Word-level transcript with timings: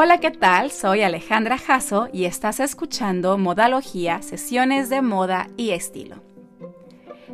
Hola, 0.00 0.18
¿qué 0.18 0.30
tal? 0.30 0.70
Soy 0.70 1.02
Alejandra 1.02 1.58
Jasso 1.58 2.08
y 2.12 2.26
estás 2.26 2.60
escuchando 2.60 3.36
Modalogía, 3.36 4.22
sesiones 4.22 4.90
de 4.90 5.02
moda 5.02 5.48
y 5.56 5.70
estilo. 5.70 6.22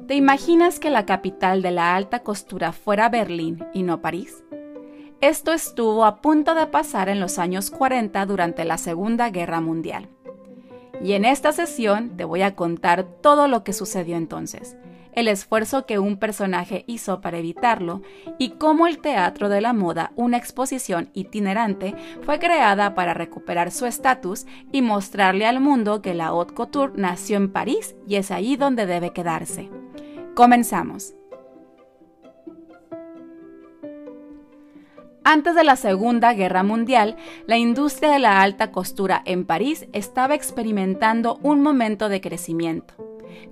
¿Te 0.09 0.15
imaginas 0.15 0.81
que 0.81 0.89
la 0.89 1.05
capital 1.05 1.61
de 1.61 1.73
la 1.73 1.95
alta 1.95 2.21
costura 2.21 2.73
fuera 2.73 3.11
Berlín 3.11 3.63
y 3.75 3.83
no 3.83 4.01
París? 4.01 4.45
Esto 5.21 5.53
estuvo 5.53 6.07
a 6.07 6.23
punto 6.23 6.55
de 6.55 6.67
pasar 6.67 7.11
en 7.11 7.21
los 7.21 7.39
años 7.39 7.71
40 7.71 8.25
durante 8.25 8.65
la 8.65 8.79
Segunda 8.79 9.29
Guerra 9.29 9.61
Mundial. 9.61 10.09
Y 11.03 11.13
en 11.13 11.27
esta 11.27 11.53
sesión 11.53 12.17
te 12.17 12.25
voy 12.25 12.41
a 12.41 12.57
contar 12.57 13.05
todo 13.05 13.47
lo 13.47 13.63
que 13.63 13.75
sucedió 13.75 14.17
entonces, 14.17 14.75
el 15.15 15.29
esfuerzo 15.29 15.87
que 15.87 15.99
un 15.99 16.17
personaje 16.17 16.85
hizo 16.87 17.21
para 17.21 17.39
evitarlo 17.39 18.03
y 18.39 18.51
cómo 18.51 18.87
el 18.87 18.99
Teatro 18.99 19.49
de 19.49 19.61
la 19.61 19.73
Moda, 19.73 20.13
una 20.17 20.37
exposición 20.37 21.11
itinerante, 21.15 21.95
fue 22.23 22.39
creada 22.39 22.95
para 22.95 23.15
recuperar 23.15 23.71
su 23.71 23.87
estatus 23.87 24.47
y 24.73 24.83
mostrarle 24.83 25.47
al 25.47 25.61
mundo 25.61 26.03
que 26.03 26.15
la 26.15 26.27
haute 26.27 26.55
couture 26.55 26.93
nació 26.97 27.37
en 27.37 27.53
París 27.53 27.95
y 28.07 28.17
es 28.17 28.31
ahí 28.31 28.57
donde 28.57 28.87
debe 28.87 29.13
quedarse. 29.13 29.71
Comenzamos. 30.35 31.15
Antes 35.27 35.55
de 35.55 35.65
la 35.65 35.77
Segunda 35.77 36.35
Guerra 36.35 36.63
Mundial, 36.63 37.17
la 37.47 37.57
industria 37.57 38.11
de 38.11 38.19
la 38.19 38.43
alta 38.43 38.71
costura 38.71 39.23
en 39.25 39.47
París 39.47 39.87
estaba 39.95 40.35
experimentando 40.35 41.39
un 41.43 41.63
momento 41.63 42.11
de 42.11 42.21
crecimiento 42.21 43.04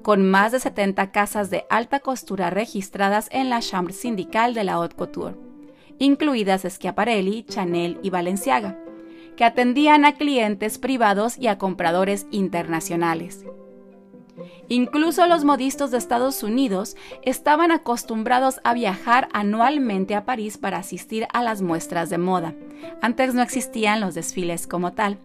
con 0.03 0.29
más 0.29 0.53
de 0.53 0.61
70 0.61 1.11
casas 1.11 1.51
de 1.51 1.65
alta 1.71 2.01
costura 2.01 2.51
registradas 2.51 3.29
en 3.33 3.51
la 3.51 3.61
Chambre 3.61 3.95
Syndical 3.95 4.55
de 4.55 4.65
la 4.65 4.75
Haute 4.75 4.97
Couture, 4.97 5.37
incluidas 5.99 6.63
Schiaparelli, 6.63 7.45
Chanel 7.45 7.99
y 8.03 8.11
Balenciaga, 8.11 8.79
que 9.37 9.45
atendían 9.45 10.05
a 10.05 10.15
clientes 10.15 10.79
privados 10.79 11.39
y 11.39 11.47
a 11.47 11.59
compradores 11.59 12.27
internacionales. 12.31 13.45
Incluso 14.69 15.27
los 15.27 15.45
modistas 15.45 15.91
de 15.91 15.99
Estados 15.99 16.43
Unidos 16.43 16.97
estaban 17.23 17.71
acostumbrados 17.71 18.61
a 18.65 18.73
viajar 18.73 19.29
anualmente 19.33 20.15
a 20.15 20.25
París 20.25 20.57
para 20.57 20.79
asistir 20.79 21.27
a 21.33 21.43
las 21.43 21.61
muestras 21.61 22.09
de 22.09 22.19
moda. 22.19 22.55
Antes 23.03 23.35
no 23.35 23.43
existían 23.43 24.01
los 24.01 24.15
desfiles 24.15 24.67
como 24.67 24.93
tal. 24.93 25.19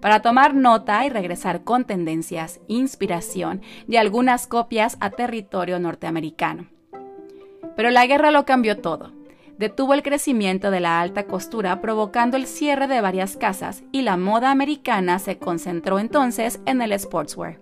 Para 0.00 0.20
tomar 0.20 0.54
nota 0.54 1.04
y 1.06 1.08
regresar 1.10 1.64
con 1.64 1.84
tendencias, 1.84 2.60
inspiración 2.68 3.62
y 3.86 3.96
algunas 3.96 4.46
copias 4.46 4.96
a 5.00 5.10
territorio 5.10 5.78
norteamericano. 5.78 6.68
Pero 7.76 7.90
la 7.90 8.06
guerra 8.06 8.30
lo 8.30 8.44
cambió 8.44 8.78
todo 8.78 9.12
detuvo 9.58 9.92
el 9.92 10.02
crecimiento 10.02 10.70
de 10.70 10.80
la 10.80 11.00
alta 11.00 11.26
costura 11.26 11.80
provocando 11.80 12.36
el 12.36 12.46
cierre 12.46 12.86
de 12.86 13.00
varias 13.00 13.36
casas 13.36 13.82
y 13.92 14.02
la 14.02 14.16
moda 14.16 14.50
americana 14.50 15.18
se 15.18 15.38
concentró 15.38 15.98
entonces 15.98 16.60
en 16.64 16.80
el 16.80 16.98
sportswear. 16.98 17.60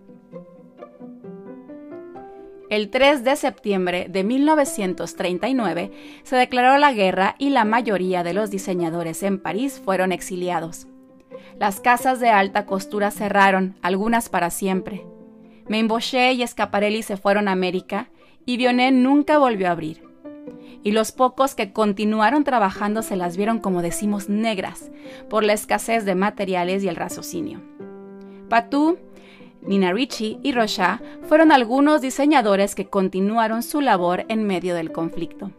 El 2.68 2.90
3 2.90 3.24
de 3.24 3.36
septiembre 3.36 4.06
de 4.10 4.24
1939 4.24 5.92
se 6.24 6.36
declaró 6.36 6.78
la 6.78 6.92
guerra 6.92 7.36
y 7.38 7.50
la 7.50 7.64
mayoría 7.64 8.22
de 8.22 8.34
los 8.34 8.50
diseñadores 8.50 9.22
en 9.22 9.40
París 9.40 9.80
fueron 9.82 10.12
exiliados. 10.12 10.88
Las 11.58 11.80
casas 11.80 12.20
de 12.20 12.28
alta 12.28 12.66
costura 12.66 13.10
cerraron, 13.10 13.76
algunas 13.82 14.28
para 14.28 14.50
siempre. 14.50 15.06
Mainbochet 15.68 16.34
y 16.34 16.42
Escaparelli 16.42 17.02
se 17.02 17.16
fueron 17.16 17.48
a 17.48 17.52
América 17.52 18.08
y 18.44 18.56
Bionet 18.56 18.92
nunca 18.92 19.38
volvió 19.38 19.68
a 19.68 19.72
abrir. 19.72 20.04
Y 20.82 20.92
los 20.92 21.10
pocos 21.10 21.54
que 21.54 21.72
continuaron 21.72 22.44
trabajando 22.44 23.02
se 23.02 23.16
las 23.16 23.36
vieron 23.36 23.58
como 23.58 23.82
decimos 23.82 24.28
negras 24.28 24.90
por 25.28 25.42
la 25.44 25.52
escasez 25.52 26.04
de 26.04 26.14
materiales 26.14 26.84
y 26.84 26.88
el 26.88 26.96
raciocinio. 26.96 27.60
Patou 28.48 28.98
Nina 29.62 29.92
Ricci 29.92 30.38
y 30.42 30.52
Rocha 30.52 31.00
fueron 31.28 31.50
algunos 31.50 32.00
diseñadores 32.00 32.74
que 32.74 32.86
continuaron 32.86 33.62
su 33.62 33.80
labor 33.80 34.24
en 34.28 34.46
medio 34.46 34.74
del 34.74 34.92
conflicto. 34.92 35.50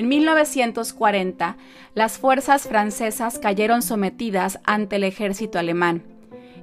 En 0.00 0.08
1940, 0.08 1.58
las 1.92 2.16
fuerzas 2.16 2.66
francesas 2.66 3.38
cayeron 3.38 3.82
sometidas 3.82 4.58
ante 4.64 4.96
el 4.96 5.04
ejército 5.04 5.58
alemán 5.58 6.02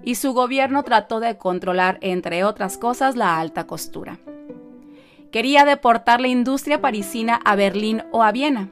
y 0.03 0.15
su 0.15 0.33
gobierno 0.33 0.81
trató 0.81 1.19
de 1.19 1.37
controlar, 1.37 1.99
entre 2.01 2.43
otras 2.43 2.79
cosas, 2.79 3.15
la 3.15 3.39
alta 3.39 3.67
costura. 3.67 4.17
Quería 5.31 5.65
deportar 5.65 6.19
la 6.19 6.29
industria 6.29 6.81
parisina 6.81 7.39
a 7.45 7.55
Berlín 7.55 8.01
o 8.11 8.23
a 8.23 8.31
Viena 8.31 8.71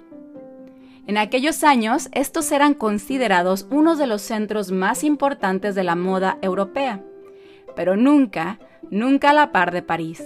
en 1.05 1.19
aquellos 1.19 1.63
años, 1.63 2.09
estos 2.13 2.51
eran 2.51 2.73
considerados 2.73 3.67
unos 3.69 3.99
de 3.99 4.07
los 4.07 4.23
centros 4.23 4.71
más 4.71 5.03
importantes 5.03 5.75
de 5.75 5.83
la 5.83 5.95
moda 5.95 6.39
europea, 6.41 7.03
pero 7.75 7.95
nunca, 7.95 8.57
nunca 8.89 9.29
a 9.29 9.33
la 9.33 9.51
par 9.51 9.71
de 9.71 9.83
París. 9.83 10.23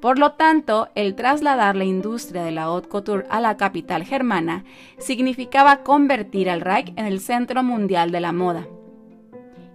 Por 0.00 0.18
lo 0.18 0.32
tanto, 0.32 0.88
el 0.94 1.14
trasladar 1.14 1.76
la 1.76 1.84
industria 1.84 2.42
de 2.42 2.52
la 2.52 2.64
haute 2.64 2.88
couture 2.88 3.26
a 3.28 3.40
la 3.40 3.58
capital 3.58 4.04
germana 4.04 4.64
significaba 4.98 5.82
convertir 5.82 6.48
al 6.48 6.62
Reich 6.62 6.92
en 6.96 7.04
el 7.04 7.20
centro 7.20 7.62
mundial 7.62 8.10
de 8.10 8.20
la 8.20 8.32
moda. 8.32 8.66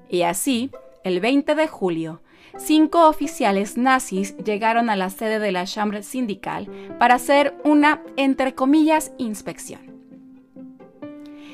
Y 0.09 0.23
así, 0.23 0.71
el 1.03 1.19
20 1.19 1.53
de 1.53 1.67
julio, 1.67 2.21
cinco 2.57 3.07
oficiales 3.07 3.77
nazis 3.77 4.35
llegaron 4.37 4.89
a 4.89 4.95
la 4.95 5.11
sede 5.11 5.37
de 5.37 5.51
la 5.51 5.65
Chambre 5.65 6.01
Syndical 6.01 6.67
para 6.97 7.15
hacer 7.15 7.55
una, 7.63 8.01
entre 8.15 8.55
comillas, 8.55 9.11
inspección. 9.19 9.93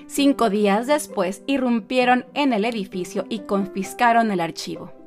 Cinco 0.07 0.49
días 0.49 0.87
después 0.87 1.43
irrumpieron 1.45 2.25
en 2.33 2.53
el 2.53 2.63
edificio 2.63 3.25
y 3.29 3.39
confiscaron 3.39 4.31
el 4.31 4.39
archivo. 4.39 5.00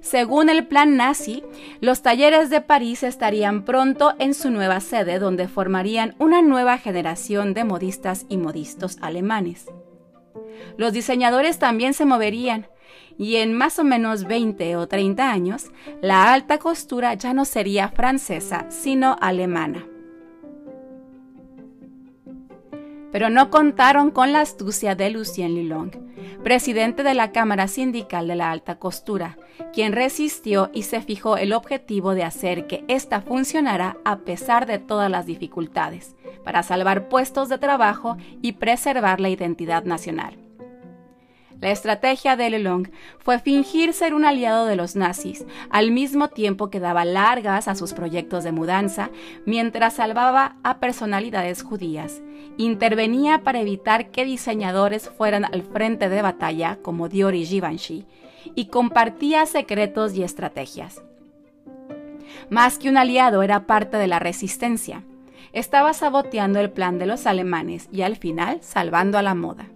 Según 0.00 0.48
el 0.48 0.66
plan 0.66 0.96
nazi, 0.96 1.42
los 1.80 2.02
talleres 2.02 2.50
de 2.50 2.60
París 2.60 3.02
estarían 3.02 3.64
pronto 3.64 4.14
en 4.18 4.34
su 4.34 4.50
nueva 4.50 4.80
sede 4.80 5.18
donde 5.18 5.48
formarían 5.48 6.14
una 6.18 6.42
nueva 6.42 6.78
generación 6.78 7.54
de 7.54 7.64
modistas 7.64 8.26
y 8.28 8.36
modistos 8.36 8.98
alemanes. 9.00 9.66
Los 10.76 10.92
diseñadores 10.92 11.58
también 11.58 11.94
se 11.94 12.04
moverían 12.04 12.68
y 13.18 13.36
en 13.36 13.52
más 13.52 13.78
o 13.78 13.84
menos 13.84 14.24
20 14.24 14.76
o 14.76 14.88
30 14.88 15.30
años, 15.30 15.66
la 16.00 16.32
alta 16.32 16.58
costura 16.58 17.14
ya 17.14 17.32
no 17.32 17.44
sería 17.44 17.88
francesa, 17.88 18.66
sino 18.70 19.16
alemana. 19.20 19.86
Pero 23.14 23.30
no 23.30 23.48
contaron 23.48 24.10
con 24.10 24.32
la 24.32 24.40
astucia 24.40 24.96
de 24.96 25.08
Lucien 25.08 25.54
Lilong, 25.54 25.92
presidente 26.42 27.04
de 27.04 27.14
la 27.14 27.30
Cámara 27.30 27.68
Sindical 27.68 28.26
de 28.26 28.34
la 28.34 28.50
Alta 28.50 28.80
Costura, 28.80 29.38
quien 29.72 29.92
resistió 29.92 30.68
y 30.74 30.82
se 30.82 31.00
fijó 31.00 31.36
el 31.36 31.52
objetivo 31.52 32.16
de 32.16 32.24
hacer 32.24 32.66
que 32.66 32.84
ésta 32.88 33.20
funcionara 33.20 33.98
a 34.04 34.16
pesar 34.24 34.66
de 34.66 34.80
todas 34.80 35.12
las 35.12 35.26
dificultades, 35.26 36.16
para 36.42 36.64
salvar 36.64 37.08
puestos 37.08 37.48
de 37.48 37.58
trabajo 37.58 38.16
y 38.42 38.54
preservar 38.54 39.20
la 39.20 39.28
identidad 39.28 39.84
nacional. 39.84 40.43
La 41.60 41.70
estrategia 41.70 42.36
de 42.36 42.50
Lelong 42.50 42.90
fue 43.18 43.38
fingir 43.38 43.92
ser 43.94 44.12
un 44.12 44.24
aliado 44.24 44.66
de 44.66 44.76
los 44.76 44.96
nazis, 44.96 45.46
al 45.70 45.90
mismo 45.90 46.28
tiempo 46.28 46.68
que 46.68 46.80
daba 46.80 47.04
largas 47.04 47.68
a 47.68 47.74
sus 47.74 47.92
proyectos 47.94 48.44
de 48.44 48.52
mudanza, 48.52 49.10
mientras 49.46 49.94
salvaba 49.94 50.56
a 50.62 50.78
personalidades 50.78 51.62
judías. 51.62 52.22
Intervenía 52.56 53.42
para 53.42 53.60
evitar 53.60 54.10
que 54.10 54.24
diseñadores 54.24 55.08
fueran 55.08 55.44
al 55.44 55.62
frente 55.62 56.08
de 56.08 56.22
batalla, 56.22 56.78
como 56.82 57.08
Dior 57.08 57.34
y 57.34 57.46
Givenchy, 57.46 58.04
y 58.54 58.66
compartía 58.66 59.46
secretos 59.46 60.14
y 60.14 60.22
estrategias. 60.22 61.02
Más 62.50 62.78
que 62.78 62.90
un 62.90 62.96
aliado, 62.96 63.42
era 63.42 63.66
parte 63.66 63.96
de 63.96 64.06
la 64.06 64.18
resistencia. 64.18 65.02
Estaba 65.52 65.94
saboteando 65.94 66.60
el 66.60 66.70
plan 66.70 66.98
de 66.98 67.06
los 67.06 67.26
alemanes 67.26 67.88
y 67.92 68.02
al 68.02 68.16
final 68.16 68.58
salvando 68.60 69.18
a 69.18 69.22
la 69.22 69.34
moda. 69.34 69.68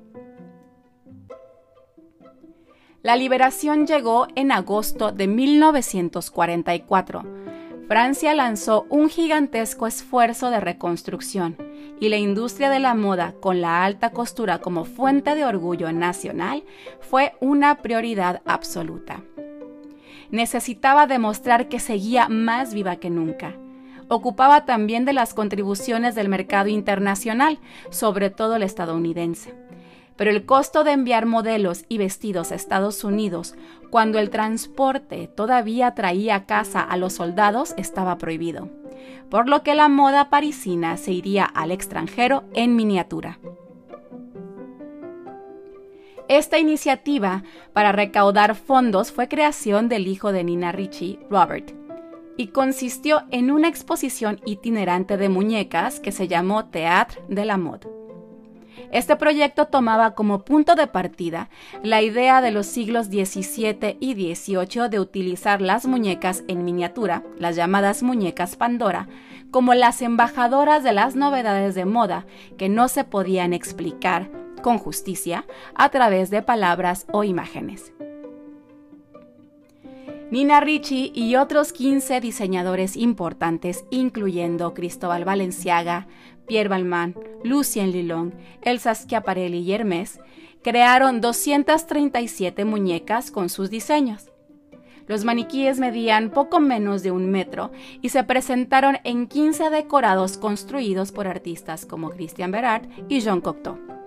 La 3.01 3.15
liberación 3.15 3.87
llegó 3.87 4.27
en 4.35 4.51
agosto 4.51 5.13
de 5.13 5.29
1944. 5.29 7.23
Francia 7.87 8.35
lanzó 8.35 8.87
un 8.91 9.09
gigantesco 9.09 9.87
esfuerzo 9.87 10.51
de 10.51 10.59
reconstrucción 10.59 11.57
y 12.01 12.09
la 12.09 12.17
industria 12.17 12.71
de 12.71 12.81
la 12.81 12.97
moda, 12.97 13.35
con 13.41 13.61
la 13.61 13.85
alta 13.85 14.11
costura 14.11 14.59
como 14.59 14.85
fuente 14.85 15.37
de 15.37 15.45
orgullo 15.45 15.93
nacional, 15.93 16.65
fue 17.01 17.35
una 17.41 17.77
prioridad 17.77 18.43
absoluta. 18.45 19.23
Necesitaba 20.31 21.07
demostrar 21.07 21.69
que 21.69 21.79
seguía 21.79 22.29
más 22.29 22.75
viva 22.75 22.97
que 22.97 23.11
nunca. 23.11 23.55
Ocupaba 24.09 24.65
también 24.65 25.05
de 25.05 25.13
las 25.13 25.35
contribuciones 25.35 26.17
del 26.17 26.29
mercado 26.29 26.69
internacional, 26.69 27.61
sobre 27.91 28.31
todo 28.31 28.57
el 28.57 28.65
estadounidense 28.65 29.55
pero 30.19 30.33
el 30.33 30.45
costo 30.45 30.83
de 30.83 30.91
enviar 30.91 31.27
modelos 31.27 31.85
y 31.89 31.97
vestidos 31.97 32.51
a 32.51 32.57
Estados 32.57 33.05
Unidos 33.05 33.55
cuando 33.89 34.19
el 34.19 34.31
transporte 34.31 35.29
todavía 35.29 35.95
traía 35.95 36.35
a 36.35 36.45
casa 36.45 36.81
a 36.81 36.97
los 36.97 37.15
soldados 37.15 37.73
estaba 37.77 38.19
prohibido, 38.19 38.69
por 39.31 39.49
lo 39.49 39.63
que 39.63 39.77
la 39.77 39.89
moda 39.89 40.29
parisina 40.29 40.97
se 40.97 41.13
iría 41.13 41.45
al 41.45 41.71
extranjero 41.71 42.43
en 42.53 42.75
miniatura. 42.75 43.39
Esta 46.27 46.59
iniciativa 46.59 47.45
para 47.73 47.93
recaudar 47.93 48.57
fondos 48.57 49.13
fue 49.13 49.29
creación 49.29 49.89
del 49.89 50.09
hijo 50.09 50.33
de 50.33 50.43
Nina 50.43 50.73
Ricci, 50.73 51.21
Robert, 51.31 51.71
y 52.37 52.49
consistió 52.49 53.23
en 53.31 53.53
una 53.53 53.69
exposición 53.69 54.41
itinerante 54.45 55.17
de 55.17 55.29
muñecas 55.29 56.01
que 56.01 56.11
se 56.11 56.27
llamó 56.27 56.67
Théâtre 56.67 57.23
de 57.29 57.45
la 57.45 57.57
Mode. 57.57 57.98
Este 58.93 59.17
proyecto 59.17 59.67
tomaba 59.67 60.15
como 60.15 60.45
punto 60.45 60.75
de 60.75 60.87
partida 60.87 61.51
la 61.83 62.03
idea 62.03 62.41
de 62.41 62.51
los 62.51 62.67
siglos 62.67 63.07
XVII 63.07 63.97
y 64.01 64.15
XVIII 64.35 64.89
de 64.89 65.01
utilizar 65.01 65.61
las 65.61 65.87
muñecas 65.87 66.45
en 66.49 66.65
miniatura, 66.65 67.23
las 67.39 67.57
llamadas 67.57 68.03
muñecas 68.03 68.57
Pandora, 68.57 69.09
como 69.51 69.75
las 69.75 70.03
embajadoras 70.03 70.85
de 70.85 70.93
las 70.93 71.17
novedades 71.17 71.75
de 71.75 71.85
moda 71.85 72.27
que 72.57 72.69
no 72.69 72.89
se 72.89 73.05
podían 73.05 73.53
explicar 73.53 74.31
con 74.63 74.79
justicia 74.79 75.45
a 75.75 75.89
través 75.91 76.31
de 76.31 76.43
palabras 76.43 77.07
o 77.13 77.25
imágenes. 77.25 77.93
Nina 80.31 80.61
Ricci 80.61 81.11
y 81.15 81.37
otros 81.37 81.73
15 81.73 82.21
diseñadores 82.21 82.99
importantes, 82.99 83.87
incluyendo 83.89 84.75
Cristóbal 84.75 85.25
Valenciaga, 85.25 86.07
Pierre 86.47 86.69
Balmain, 86.69 87.15
Lucien 87.45 87.93
Lilong, 87.93 88.33
Elsa 88.61 88.95
Schiaparelli 88.95 89.61
y 89.61 89.73
Hermès, 89.73 90.21
crearon 90.63 91.23
237 91.23 92.67
muñecas 92.67 93.31
con 93.31 93.49
sus 93.49 93.71
diseños. 93.71 94.31
Los 95.07 95.25
maniquíes 95.25 95.79
medían 95.79 96.29
poco 96.31 96.61
menos 96.61 97.03
de 97.03 97.11
un 97.11 97.31
metro 97.31 97.71
y 98.03 98.11
se 98.11 98.23
presentaron 98.23 98.99
en 99.05 99.29
15 99.29 99.71
decorados 99.71 100.37
construidos 100.37 101.11
por 101.11 101.27
artistas 101.27 101.87
como 101.87 102.11
Christian 102.11 102.51
Berard 102.51 102.87
y 103.09 103.21
Jean 103.21 103.41
Cocteau 103.41 103.98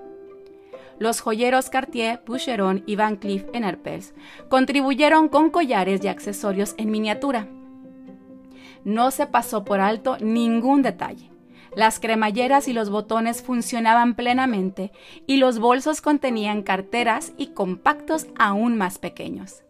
los 1.01 1.19
joyeros 1.19 1.71
Cartier, 1.71 2.21
Boucheron 2.27 2.83
y 2.86 2.95
Van 2.95 3.15
Cleef 3.15 3.45
en 3.53 3.63
Herpes 3.63 4.13
contribuyeron 4.50 5.30
con 5.30 5.50
collares 5.50 6.03
y 6.03 6.07
accesorios 6.07 6.75
en 6.77 6.92
miniatura. 6.92 7.48
No 8.83 9.09
se 9.09 9.25
pasó 9.25 9.65
por 9.65 9.80
alto 9.80 10.18
ningún 10.19 10.83
detalle. 10.83 11.31
Las 11.75 12.00
cremalleras 12.00 12.68
y 12.68 12.74
los 12.74 12.92
botones 12.92 13.42
funcionaban 13.42 14.13
plenamente 14.13 14.92
y 15.25 15.38
los 15.38 15.57
bolsos 15.57 16.01
contenían 16.01 16.62
carteras 16.62 17.33
y 17.36 17.48
compactos 17.48 18.27
aún 18.38 18.77
más 18.77 19.00
pequeños. 19.00 19.63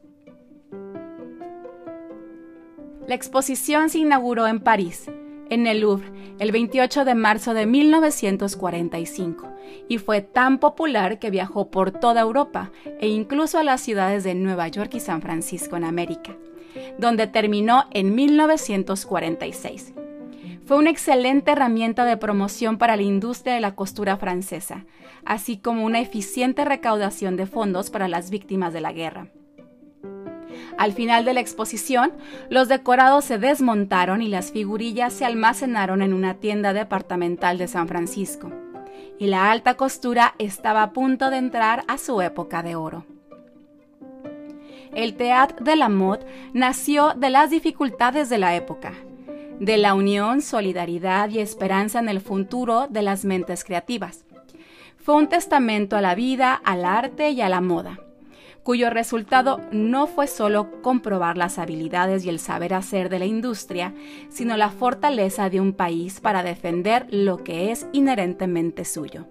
La 3.07 3.16
exposición 3.16 3.89
se 3.89 4.00
inauguró 4.00 4.48
en 4.48 4.60
París 4.60 5.10
en 5.51 5.68
el 5.68 5.81
Louvre 5.81 6.12
el 6.39 6.51
28 6.51 7.06
de 7.06 7.13
marzo 7.13 7.53
de 7.53 7.68
1945 7.68 9.48
y 9.88 10.00
fue 10.00 10.21
tan 10.21 10.57
popular 10.57 11.19
que 11.19 11.30
viajó 11.30 11.69
por 11.69 11.92
toda 11.92 12.21
Europa 12.21 12.71
e 13.00 13.07
incluso 13.07 13.59
a 13.59 13.63
las 13.63 13.81
ciudades 13.81 14.24
de 14.24 14.33
Nueva 14.33 14.68
York 14.69 14.95
y 14.95 15.00
San 15.00 15.21
Francisco 15.21 15.77
en 15.77 15.83
América, 15.83 16.36
donde 16.98 17.27
terminó 17.27 17.86
en 17.92 18.15
1946. 18.15 19.94
Fue 20.65 20.77
una 20.77 20.89
excelente 20.89 21.51
herramienta 21.51 22.06
de 22.06 22.18
promoción 22.18 22.77
para 22.77 22.95
la 22.95 23.04
industria 23.04 23.54
de 23.54 23.59
la 23.59 23.75
costura 23.75 24.15
francesa, 24.18 24.86
así 25.25 25.57
como 25.57 25.86
una 25.86 26.00
eficiente 26.00 26.63
recaudación 26.63 27.36
de 27.36 27.45
fondos 27.45 27.89
para 27.89 28.07
las 28.07 28.30
víctimas 28.30 28.74
de 28.74 28.81
la 28.81 28.94
guerra. 28.94 29.27
Al 30.77 30.93
final 30.93 31.25
de 31.25 31.33
la 31.33 31.39
exposición, 31.39 32.11
los 32.49 32.67
decorados 32.67 33.25
se 33.25 33.37
desmontaron 33.37 34.21
y 34.21 34.27
las 34.27 34.51
figurillas 34.51 35.13
se 35.13 35.25
almacenaron 35.25 36.01
en 36.01 36.13
una 36.13 36.35
tienda 36.35 36.73
departamental 36.73 37.57
de 37.57 37.67
San 37.67 37.87
Francisco. 37.87 38.51
Y 39.19 39.27
la 39.27 39.51
alta 39.51 39.75
costura 39.75 40.33
estaba 40.39 40.83
a 40.83 40.91
punto 40.91 41.29
de 41.29 41.37
entrar 41.37 41.83
a 41.87 41.97
su 41.97 42.21
época 42.21 42.63
de 42.63 42.75
oro. 42.75 43.05
El 44.93 45.15
Théâtre 45.15 45.63
de 45.63 45.75
la 45.75 45.89
Mode 45.89 46.25
nació 46.53 47.13
de 47.15 47.29
las 47.29 47.49
dificultades 47.49 48.29
de 48.29 48.37
la 48.37 48.55
época, 48.55 48.93
de 49.59 49.77
la 49.77 49.93
unión, 49.93 50.41
solidaridad 50.41 51.29
y 51.29 51.39
esperanza 51.39 51.99
en 51.99 52.09
el 52.09 52.19
futuro 52.19 52.87
de 52.89 53.03
las 53.03 53.23
mentes 53.23 53.63
creativas. 53.63 54.25
Fue 54.97 55.15
un 55.15 55.27
testamento 55.27 55.95
a 55.95 56.01
la 56.01 56.15
vida, 56.15 56.53
al 56.53 56.83
arte 56.83 57.29
y 57.29 57.41
a 57.41 57.49
la 57.49 57.61
moda 57.61 57.99
cuyo 58.63 58.89
resultado 58.89 59.59
no 59.71 60.07
fue 60.07 60.27
solo 60.27 60.81
comprobar 60.81 61.37
las 61.37 61.57
habilidades 61.57 62.25
y 62.25 62.29
el 62.29 62.39
saber 62.39 62.73
hacer 62.73 63.09
de 63.09 63.19
la 63.19 63.25
industria, 63.25 63.93
sino 64.29 64.57
la 64.57 64.69
fortaleza 64.69 65.49
de 65.49 65.59
un 65.59 65.73
país 65.73 66.19
para 66.19 66.43
defender 66.43 67.07
lo 67.09 67.43
que 67.43 67.71
es 67.71 67.87
inherentemente 67.91 68.85
suyo. 68.85 69.27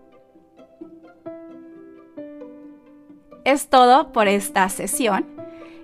Es 3.44 3.68
todo 3.68 4.12
por 4.12 4.28
esta 4.28 4.68
sesión. 4.68 5.26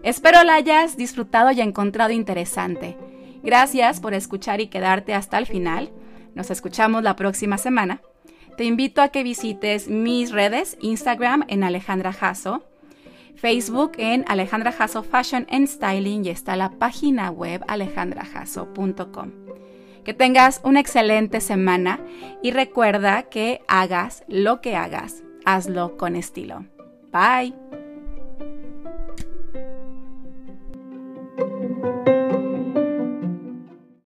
Espero 0.02 0.44
la 0.44 0.54
hayas 0.54 0.96
disfrutado 0.96 1.50
y 1.52 1.60
encontrado 1.60 2.12
interesante. 2.12 2.96
Gracias 3.42 4.00
por 4.00 4.14
escuchar 4.14 4.60
y 4.60 4.66
quedarte 4.66 5.14
hasta 5.14 5.38
el 5.38 5.46
final. 5.46 5.90
Nos 6.34 6.50
escuchamos 6.50 7.02
la 7.02 7.16
próxima 7.16 7.58
semana. 7.58 8.02
Te 8.56 8.64
invito 8.64 9.02
a 9.02 9.08
que 9.08 9.22
visites 9.22 9.88
mis 9.88 10.32
redes, 10.32 10.76
Instagram 10.80 11.44
en 11.48 11.62
Alejandra 11.62 12.12
Jasso, 12.12 12.64
Facebook 13.36 13.92
en 13.98 14.24
Alejandra 14.28 14.72
Jasso 14.72 15.02
Fashion 15.02 15.46
and 15.50 15.68
Styling 15.68 16.24
y 16.24 16.30
está 16.30 16.56
la 16.56 16.70
página 16.70 17.30
web 17.30 17.62
alejandrajasso.com. 17.68 19.30
Que 20.04 20.14
tengas 20.14 20.60
una 20.64 20.80
excelente 20.80 21.40
semana 21.40 22.00
y 22.42 22.52
recuerda 22.52 23.24
que 23.24 23.60
hagas 23.68 24.24
lo 24.28 24.60
que 24.60 24.76
hagas, 24.76 25.22
hazlo 25.44 25.96
con 25.96 26.16
estilo. 26.16 26.64
Bye. 27.12 27.85